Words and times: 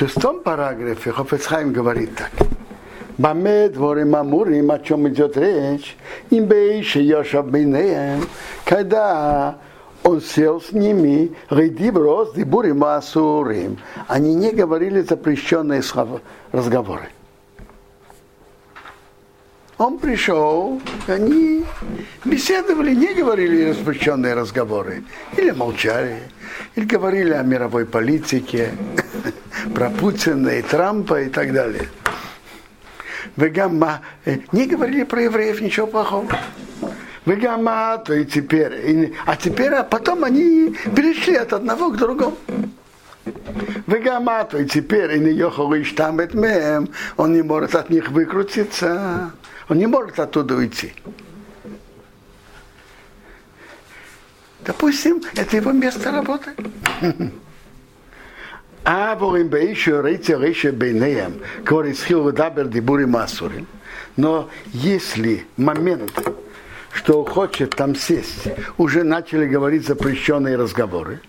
шестом 0.00 0.40
параграфе 0.40 1.12
Хофецхайм 1.12 1.74
говорит 1.74 2.14
так. 2.16 2.30
Баме 3.18 3.68
дворим 3.68 4.16
амурим, 4.16 4.70
о 4.70 4.78
чем 4.78 5.06
идет 5.08 5.36
речь, 5.36 5.94
им 6.30 6.46
бейши 6.46 7.00
йошав 7.00 7.50
бейнеем, 7.50 8.24
когда 8.64 9.58
он 10.02 10.22
сел 10.22 10.62
с 10.62 10.72
ними, 10.72 11.32
рейдиброс, 11.50 12.32
дибурим 12.32 12.82
асурим. 12.82 13.76
Они 14.08 14.34
не 14.34 14.52
говорили 14.52 15.02
запрещенные 15.02 15.82
разговоры. 16.50 17.10
Он 19.76 19.98
пришел, 19.98 20.80
они 21.08 21.66
беседовали, 22.24 22.94
не 22.94 23.12
говорили 23.12 23.72
запрещенные 23.72 24.32
разговоры. 24.32 25.04
Или 25.36 25.50
молчали, 25.50 26.20
или 26.74 26.86
говорили 26.86 27.34
о 27.34 27.42
мировой 27.42 27.84
политике, 27.84 28.70
про 29.74 29.90
Путина 29.90 30.48
и 30.48 30.62
Трампа 30.62 31.22
и 31.22 31.28
так 31.28 31.52
далее. 31.52 31.88
Вегамма, 33.36 34.00
не 34.52 34.66
говорили 34.66 35.04
про 35.04 35.22
евреев 35.22 35.60
ничего 35.60 35.86
плохого. 35.86 36.28
Вегамма, 37.26 37.98
то 37.98 38.14
и 38.14 38.24
теперь. 38.24 39.14
а 39.26 39.36
теперь, 39.36 39.72
а 39.74 39.82
потом 39.82 40.24
они 40.24 40.76
перешли 40.96 41.36
от 41.36 41.52
одного 41.52 41.90
к 41.90 41.96
другому. 41.96 42.36
Вегамма, 43.86 44.44
то 44.44 44.58
и 44.58 44.66
теперь, 44.66 45.16
и 45.16 45.20
не 45.20 45.32
ехал 45.32 45.72
там 45.96 46.16
мем, 46.16 46.88
он 47.16 47.32
не 47.34 47.42
может 47.42 47.74
от 47.74 47.90
них 47.90 48.08
выкрутиться. 48.10 49.32
Он 49.68 49.78
не 49.78 49.86
может 49.86 50.18
оттуда 50.18 50.56
уйти. 50.56 50.92
Допустим, 54.64 55.22
это 55.36 55.56
его 55.56 55.72
место 55.72 56.10
работы. 56.10 56.50
Аволим 58.90 59.46
бейшу 59.46 60.02
рейте 60.02 60.36
рейше 60.36 60.72
бейнеям, 60.72 61.34
который 61.64 61.94
схил 61.94 62.32
дабер 62.32 62.66
дебури 62.66 63.04
масури. 63.04 63.64
Но 64.16 64.50
если 64.72 65.46
момент, 65.56 66.10
что 66.92 67.24
хочет 67.24 67.70
там 67.76 67.94
сесть, 67.94 68.48
уже 68.78 69.04
начали 69.04 69.46
говорить 69.46 69.86
запрещенные 69.86 70.56
разговоры, 70.56 71.20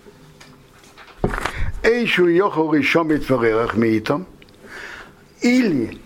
Эйшу 1.83 2.25
йохол 2.25 2.73
еще 2.73 3.03
митворелах 3.03 3.75
миитом, 3.75 4.25
или 5.41 5.99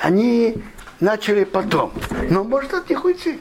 они 0.00 0.56
начали 1.00 1.44
потом, 1.44 1.92
но 2.30 2.44
может 2.44 2.72
от 2.72 2.88
них 2.88 3.04
уйти. 3.04 3.40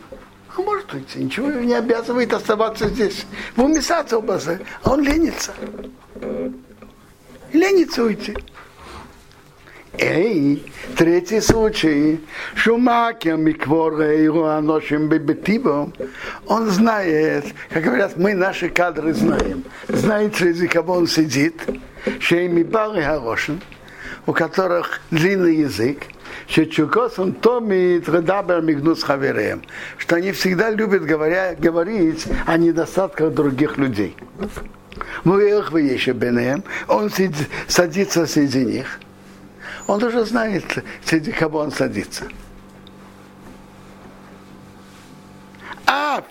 Он 0.58 0.66
может 0.66 0.94
уйти, 0.94 1.20
ничего 1.20 1.50
его 1.50 1.62
не 1.62 1.74
обязывает 1.74 2.34
оставаться 2.34 2.88
здесь. 2.88 3.26
В 3.56 3.64
умисаться 3.64 4.20
базы, 4.20 4.60
а 4.84 4.92
он 4.92 5.04
ленится. 5.04 5.54
Ленится 7.54 8.04
уйти. 8.04 8.36
Эй, 10.00 10.72
третий 10.96 11.42
случай. 11.42 12.20
Шумакер 12.56 13.38
микворейру 13.38 14.46
аношим 14.46 15.10
бебетибом. 15.10 15.94
Он 16.48 16.70
знает, 16.70 17.46
как 17.70 17.84
говорят, 17.84 18.18
мы 18.18 18.34
наши 18.34 18.70
кадры 18.70 19.14
знаем. 19.14 19.64
Знает, 19.88 20.36
среди 20.36 20.68
кого 20.68 20.94
он 20.94 21.08
сидит. 21.08 21.62
Шейми 22.20 22.64
бары 22.64 23.02
хорошин, 23.02 23.62
у 24.26 24.34
которых 24.34 25.02
длинный 25.12 25.58
язык 25.58 26.00
Шечукосом 26.48 27.34
томит 27.34 28.08
редабер 28.08 28.62
мигнус 28.62 29.04
хавереем, 29.04 29.64
что 29.98 30.16
они 30.16 30.32
всегда 30.32 30.70
любят 30.70 31.04
говоря, 31.04 31.56
говорить 31.56 32.26
о 32.46 32.58
недостатках 32.58 33.34
других 33.34 33.78
людей. 33.78 34.16
Мы 35.24 35.50
их 35.50 35.72
еще 35.72 36.12
бенеем, 36.14 36.64
он 36.88 37.10
садится 37.68 38.26
среди 38.26 38.66
них. 38.66 39.00
Он 39.88 40.04
уже 40.04 40.26
знает, 40.26 40.84
среди 41.04 41.32
кого 41.32 41.60
он 41.60 41.72
садится. 41.72 42.26
Ав, 45.86 46.26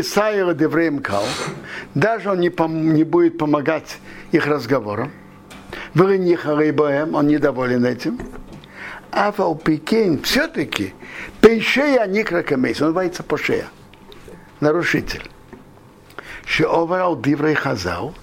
Исаир 0.00 0.52
Девремкал, 0.54 1.24
даже 1.94 2.30
он 2.30 2.40
не, 2.40 2.48
пом- 2.48 2.92
не 2.92 3.04
будет 3.04 3.38
помогать 3.38 3.98
их 4.32 4.46
разговорам. 4.46 5.12
Вы 5.94 6.18
не 6.18 6.34
он 7.14 7.28
недоволен 7.28 7.84
этим. 7.84 8.18
Авал 9.12 9.54
Пекин 9.54 10.22
все-таки 10.22 10.94
Пейшея 11.40 12.06
Никракамейс, 12.06 12.80
он 12.80 12.88
называется 12.88 13.22
Пошея, 13.22 13.66
нарушитель. 14.60 15.22
Шеовал 16.46 17.20
Диврей 17.20 17.54
Хазал, 17.54 18.14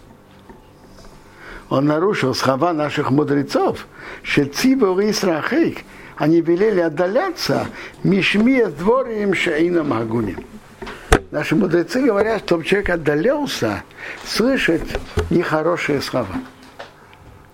он 1.69 1.85
нарушил 1.85 2.33
слова 2.33 2.73
наших 2.73 3.11
мудрецов, 3.11 3.85
что 4.23 4.45
Цибор 4.45 4.99
Исрахейк, 5.01 5.83
они 6.17 6.41
велели 6.41 6.79
отдаляться 6.79 7.67
Мишми 8.03 8.65
дворим 8.65 9.35
Шаином 9.35 9.93
Агуним. 9.93 10.43
Наши 11.29 11.55
мудрецы 11.55 12.01
говорят, 12.01 12.41
чтобы 12.41 12.65
человек 12.65 12.89
отдалялся, 12.89 13.83
слышать 14.25 14.97
нехорошие 15.29 16.01
слова. 16.01 16.35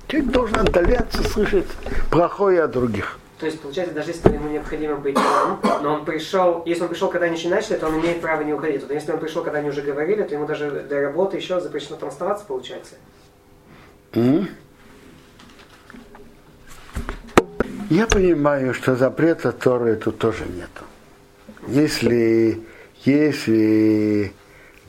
Человек 0.08 0.32
должен 0.32 0.60
отдаляться, 0.60 1.22
слышать 1.24 1.68
плохое 2.10 2.64
о 2.64 2.68
других. 2.68 3.20
То 3.40 3.48
есть, 3.48 3.60
получается, 3.60 3.94
даже 3.94 4.12
если 4.12 4.34
ему 4.34 4.48
необходимо 4.48 4.96
быть 4.96 5.16
там, 5.16 5.60
но 5.84 5.96
он 5.96 6.06
пришел, 6.06 6.64
если 6.66 6.84
он 6.84 6.90
пришел, 6.90 7.10
когда 7.10 7.26
они 7.26 7.36
еще 7.36 7.50
начали, 7.50 7.76
то 7.76 7.88
он 7.88 8.00
имеет 8.00 8.22
право 8.22 8.42
не 8.42 8.54
уходить. 8.54 8.88
То 8.88 8.94
если 8.94 9.12
он 9.12 9.20
пришел, 9.20 9.44
когда 9.44 9.60
они 9.60 9.70
уже 9.70 9.82
говорили, 9.82 10.24
то 10.24 10.34
ему 10.34 10.46
даже 10.46 10.72
до 10.72 11.02
работы 11.02 11.36
еще 11.36 11.60
запрещено 11.60 11.98
там 11.98 12.10
оставаться, 12.10 12.46
получается. 12.46 12.96
Mm. 14.14 14.48
Я 17.90 18.08
понимаю, 18.08 18.74
что 18.74 18.96
запрета 18.96 19.52
Торы 19.52 19.98
тут 19.98 20.18
тоже 20.18 20.46
нету. 20.46 20.86
Если, 21.68 22.64
если 23.04 24.34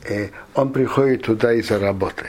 э, 0.05 0.29
он 0.55 0.71
приходит 0.71 1.23
туда 1.23 1.53
из-за 1.53 1.79
работы, 1.79 2.27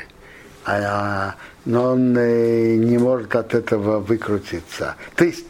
а, 0.67 1.37
но 1.65 1.93
он 1.93 2.15
э, 2.19 2.75
не 2.75 2.99
может 2.99 3.35
от 3.37 3.55
этого 3.55 4.01
выкрутиться. 4.01 4.97
То 5.15 5.25
есть 5.25 5.47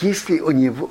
если 0.00 0.40
у 0.40 0.50
него, 0.50 0.90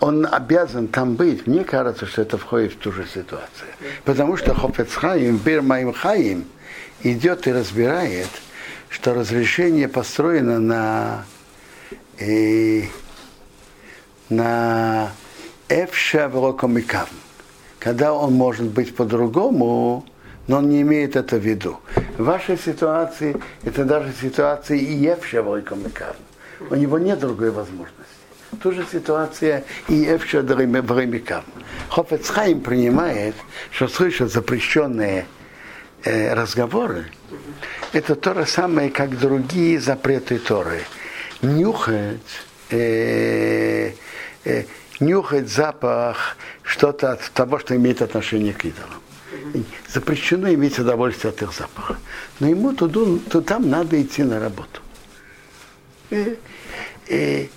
он 0.00 0.26
обязан 0.26 0.88
там 0.88 1.14
быть, 1.14 1.46
мне 1.46 1.64
кажется, 1.64 2.06
что 2.06 2.22
это 2.22 2.38
входит 2.38 2.72
в 2.72 2.76
ту 2.78 2.92
же 2.92 3.06
ситуацию. 3.06 3.68
Потому 4.04 4.36
что 4.36 4.54
Хофецхайм, 4.54 5.36
Бирмаим 5.36 5.92
Хаим, 5.92 6.44
идет 7.02 7.46
и 7.46 7.52
разбирает, 7.52 8.28
что 8.88 9.14
разрешение 9.14 9.88
построено 9.88 10.58
на, 10.58 11.24
э, 12.18 12.84
на 14.28 15.10
Эфша 15.68 16.30
Велокомикам. 16.32 17.08
Когда 17.78 18.12
он 18.12 18.32
может 18.34 18.66
быть 18.66 18.96
по-другому, 18.96 20.04
но 20.46 20.58
он 20.58 20.68
не 20.68 20.82
имеет 20.82 21.16
это 21.16 21.36
в 21.36 21.44
виду. 21.44 21.80
В 22.18 22.24
вашей 22.24 22.56
ситуации 22.56 23.36
это 23.64 23.84
даже 23.84 24.12
ситуация 24.20 24.76
и 24.76 24.94
Евша 24.94 25.38
Велокомикам. 25.38 26.16
У 26.70 26.74
него 26.74 26.98
нет 26.98 27.18
другой 27.18 27.50
возможности. 27.50 28.15
Ту 28.62 28.72
же 28.72 28.86
ситуация 28.90 29.64
и 29.88 30.04
Эфша 30.04 30.42
Времикам. 30.42 31.44
Хофецхайм 31.88 32.60
принимает, 32.60 33.34
что 33.70 33.88
слышат 33.88 34.32
запрещенные 34.32 35.26
э, 36.04 36.32
разговоры, 36.32 37.06
это 37.92 38.14
то 38.14 38.34
же 38.34 38.46
самое, 38.46 38.90
как 38.90 39.18
другие 39.18 39.80
запреты 39.80 40.38
Торы. 40.38 40.82
Нюхать, 41.42 42.20
э, 42.70 43.92
э, 44.44 44.64
нюхать 45.00 45.48
запах 45.48 46.36
что-то 46.62 47.12
от 47.12 47.30
того, 47.32 47.58
что 47.58 47.76
имеет 47.76 48.02
отношение 48.02 48.52
к 48.52 48.64
идолам. 48.64 49.02
Запрещено 49.88 50.52
иметь 50.54 50.78
удовольствие 50.78 51.30
от 51.30 51.42
их 51.42 51.52
запаха. 51.52 51.96
Но 52.40 52.48
ему 52.48 52.72
туда, 52.72 53.20
то 53.30 53.40
там 53.40 53.68
надо 53.68 54.00
идти 54.00 54.22
на 54.22 54.40
работу. 54.40 54.80
И, 56.10 56.38
и, 57.08 57.50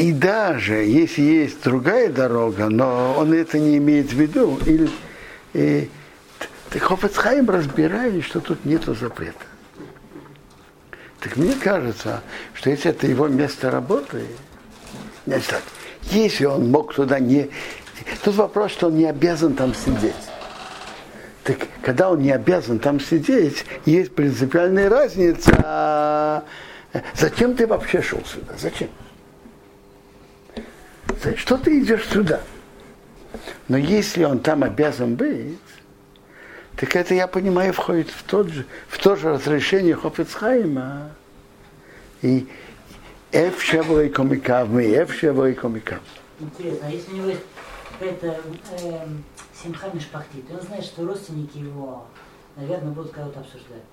и 0.00 0.12
даже 0.12 0.76
если 0.76 1.20
есть 1.20 1.62
другая 1.62 2.08
дорога, 2.08 2.70
но 2.70 3.16
он 3.18 3.34
это 3.34 3.58
не 3.58 3.76
имеет 3.76 4.10
в 4.10 4.18
виду, 4.18 4.58
или 4.64 4.88
и, 5.52 5.90
так 6.70 6.80
Хофецхайм 6.80 7.50
разбирает, 7.50 8.24
что 8.24 8.40
тут 8.40 8.64
нет 8.64 8.84
запрета. 8.84 9.44
Так 11.20 11.36
мне 11.36 11.52
кажется, 11.52 12.22
что 12.54 12.70
если 12.70 12.92
это 12.92 13.06
его 13.06 13.28
место 13.28 13.70
работы, 13.70 14.22
не 15.26 15.38
так, 15.38 15.62
если 16.04 16.46
он 16.46 16.70
мог 16.70 16.94
туда 16.94 17.18
не... 17.18 17.50
Тут 18.24 18.36
вопрос, 18.36 18.72
что 18.72 18.86
он 18.86 18.96
не 18.96 19.04
обязан 19.04 19.52
там 19.52 19.74
сидеть. 19.74 20.14
Так 21.44 21.58
когда 21.82 22.08
он 22.08 22.22
не 22.22 22.30
обязан 22.30 22.78
там 22.78 23.00
сидеть, 23.00 23.66
есть 23.84 24.14
принципиальная 24.14 24.88
разница. 24.88 26.42
Зачем 27.14 27.54
ты 27.54 27.66
вообще 27.66 28.00
шел 28.00 28.24
сюда? 28.24 28.54
Зачем? 28.58 28.88
Что 31.36 31.56
ты 31.56 31.80
идешь 31.80 32.06
сюда? 32.08 32.40
Но 33.68 33.76
если 33.76 34.24
он 34.24 34.40
там 34.40 34.64
обязан 34.64 35.14
быть, 35.14 35.58
Так 36.76 36.96
это, 36.96 37.14
я 37.14 37.26
понимаю, 37.26 37.74
входит 37.74 38.08
в, 38.08 38.22
тот 38.22 38.48
же, 38.48 38.64
в 38.88 38.98
то 38.98 39.14
же 39.14 39.34
разрешение 39.34 39.94
Хофицхайма. 39.94 41.10
И 42.22 42.48
Эф 43.32 43.62
Шевлой 43.62 44.08
Комикав, 44.08 44.68
мы 44.68 44.84
Эф 44.84 45.12
Шевлой 45.14 45.54
Комикав. 45.54 46.00
Интересно, 46.40 46.86
а 46.86 46.90
если 46.90 47.12
у 47.12 47.16
него 47.16 47.28
есть 47.28 47.42
какая-то 47.98 48.40
э, 48.82 49.06
симха 49.62 49.90
Мишпахтит, 49.92 50.44
он 50.50 50.62
знает, 50.62 50.84
что 50.84 51.06
родственники 51.06 51.58
его, 51.58 52.06
наверное, 52.56 52.92
будут 52.92 53.12
кого-то 53.12 53.40
обсуждать. 53.40 53.84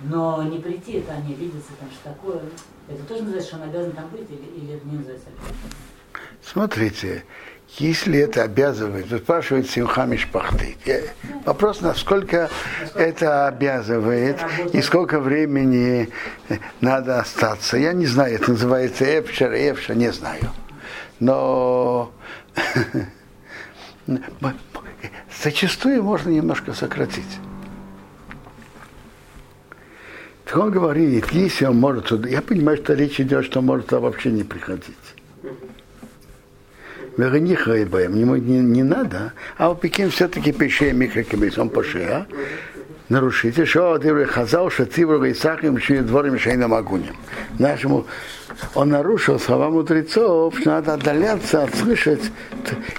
Но 0.00 0.42
не 0.44 0.60
прийти, 0.60 0.92
это 0.98 1.14
они 1.14 1.34
видятся, 1.34 1.72
там 1.80 1.90
что 1.90 2.10
такое. 2.10 2.42
Это 2.88 3.02
тоже 3.04 3.22
называется, 3.22 3.48
что 3.48 3.60
он 3.60 3.68
обязан 3.68 3.92
там 3.92 4.08
быть, 4.10 4.30
или, 4.30 4.46
или 4.56 4.76
это 4.76 4.86
не 4.86 4.98
называется 4.98 5.30
Смотрите, 6.44 7.24
если 7.78 8.18
это 8.18 8.42
обязывает, 8.42 9.08
то 9.08 9.18
спрашивает 9.18 9.68
Симха 9.68 10.04
Мишпахты. 10.04 10.76
Вопрос, 11.44 11.80
насколько 11.80 12.50
это 12.94 13.48
обязывает 13.48 14.38
и 14.72 14.80
сколько 14.82 15.20
времени 15.20 16.10
надо 16.80 17.18
остаться. 17.18 17.76
Я 17.76 17.92
не 17.92 18.06
знаю, 18.06 18.34
это 18.34 18.52
называется 18.52 19.04
Эпшер, 19.04 19.52
Эпша, 19.52 19.94
не 19.94 20.12
знаю. 20.12 20.52
Но 21.18 22.12
зачастую 25.42 26.02
можно 26.02 26.28
немножко 26.28 26.74
сократить. 26.74 27.40
Так 30.44 30.58
он 30.58 30.70
говорит, 30.70 31.30
если 31.32 31.64
он 31.64 31.78
может 31.78 32.06
туда, 32.06 32.28
я 32.28 32.42
понимаю, 32.42 32.76
что 32.76 32.92
речь 32.92 33.18
идет, 33.18 33.46
что 33.46 33.62
может 33.62 33.86
туда 33.86 34.00
вообще 34.00 34.30
не 34.30 34.44
приходить. 34.44 34.94
Верониха 37.16 37.72
ему 37.74 38.36
не, 38.36 38.58
не 38.58 38.82
надо, 38.82 39.32
а 39.56 39.70
у 39.70 39.74
Пекин 39.74 40.10
все-таки 40.10 40.52
пише 40.52 40.92
микрокабис, 40.92 41.58
он 41.58 41.68
пошея, 41.68 42.26
нарушитель, 43.08 43.66
что 43.66 43.98
ты 43.98 44.24
хазал, 44.26 44.70
что 44.70 44.86
в 45.18 45.30
Исахим, 45.30 45.78
что 45.78 46.02
дворим 46.02 46.38
шейном 46.38 46.74
агунем. 46.74 47.16
Нашему 47.58 48.06
он 48.74 48.90
нарушил 48.90 49.38
слова 49.38 49.70
мудрецов, 49.70 50.58
что 50.58 50.70
надо 50.70 50.94
отдаляться 50.94 51.64
от 51.64 51.74
слышать 51.74 52.30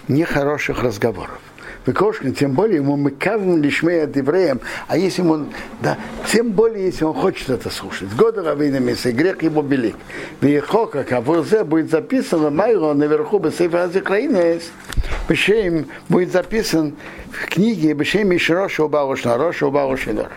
нехороших 0.08 0.84
разговоров. 0.84 1.40
Выкошкин, 1.86 2.34
тем 2.34 2.54
более 2.54 2.78
ему 2.78 2.96
мы 2.96 3.12
кавим 3.12 3.62
лишмея 3.62 4.10
евреям, 4.14 4.60
а 4.88 4.98
если 4.98 5.22
ему, 5.22 5.46
да, 5.82 5.98
тем 6.32 6.52
более, 6.52 6.86
если 6.86 7.06
он 7.06 7.14
хочет 7.14 7.50
это 7.50 7.70
слушать. 7.70 8.10
Года 8.16 8.42
равина 8.42 8.80
месяца, 8.80 9.12
грех 9.12 9.44
его 9.44 9.62
велик. 9.62 9.96
Вехока, 10.42 11.04
как 11.04 11.24
в 11.24 11.64
будет 11.66 11.92
записано, 11.92 12.50
Майро 12.50 12.94
наверху 12.94 13.40
бы 13.40 13.52
Сейфа 13.52 13.84
Азикраинес, 13.84 14.72
Бешем 15.30 15.86
будет 16.10 16.32
записан 16.32 16.96
в 17.32 17.48
книге 17.50 17.94
Бешем 17.94 18.36
Ишроша 18.36 18.84
Убавушна, 18.84 19.38
Роша 19.38 19.68
Убавушинор. 19.68 20.32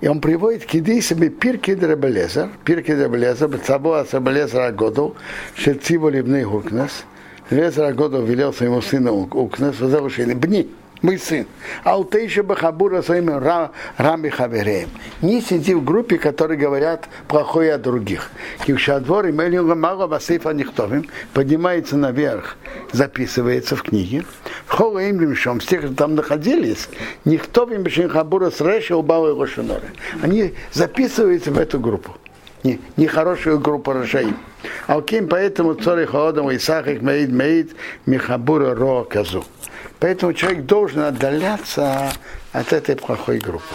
И 0.00 0.08
он 0.08 0.20
приводит 0.20 0.64
киди 0.64 1.00
себе 1.02 1.28
пирки 1.28 1.74
дребелезер, 1.74 2.48
пирки 2.64 2.94
дребелезер, 2.94 3.48
бцабо 3.48 4.00
асабелезер 4.00 4.60
агоду, 4.60 5.14
шецибо 5.54 6.08
либный 6.08 6.44
гукнес, 6.44 7.04
Лезер 7.50 7.92
года 7.94 8.18
велел 8.18 8.52
своему 8.52 8.80
сыну 8.80 9.28
Укнес, 9.32 9.80
возвышение, 9.80 10.36
бни, 10.36 10.70
мой 11.02 11.18
сын, 11.18 11.46
а 11.82 11.98
еще 12.18 12.42
бахабура 12.42 13.02
своим 13.02 13.30
рами 13.96 14.28
хавереем. 14.28 14.90
Не 15.22 15.40
сиди 15.40 15.74
в 15.74 15.82
группе, 15.82 16.18
которые 16.18 16.58
говорят 16.58 17.08
плохое 17.26 17.74
о 17.74 17.78
других. 17.78 18.30
Кившадвор 18.66 19.26
и 19.26 19.32
мало 19.74 20.06
басейфа 20.06 20.50
никтовим 20.50 21.08
поднимается 21.32 21.96
наверх, 21.96 22.56
записывается 22.92 23.76
в 23.76 23.82
книге. 23.82 24.24
В 24.66 24.72
холо 24.72 25.00
им 25.00 25.18
с 25.60 25.66
тех, 25.66 25.80
кто 25.80 25.94
там 25.94 26.14
находились, 26.14 26.88
никто 27.24 27.64
им 27.64 27.84
хабура 28.10 28.50
с 28.50 28.60
реша 28.60 28.96
убал 28.96 29.28
его 29.28 29.46
шиноры. 29.46 29.90
Они 30.22 30.54
записываются 30.72 31.50
в 31.50 31.58
эту 31.58 31.80
группу 31.80 32.14
нехорошую 32.96 33.56
не 33.56 33.62
группу 33.62 33.92
Рашаим. 33.92 34.36
Алким, 34.86 35.28
поэтому 35.28 35.74
цори 35.74 36.04
холодом 36.04 36.54
Исахик 36.54 37.02
Меид 37.02 37.30
Меид 37.30 37.76
Михабура 38.06 38.74
Ро 38.74 39.04
Казу. 39.04 39.44
Поэтому 39.98 40.32
человек 40.32 40.64
должен 40.66 41.00
отдаляться 41.02 42.12
от 42.52 42.72
этой 42.72 42.96
плохой 42.96 43.38
группы. 43.38 43.74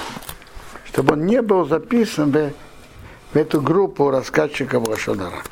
Чтобы 0.85 1.13
он 1.13 1.25
не 1.25 1.41
был 1.41 1.67
записан 1.67 2.31
в, 2.31 2.51
в 3.33 3.35
эту 3.35 3.61
группу 3.61 4.09
рассказчиков 4.09 4.87
Рашадара. 4.87 5.43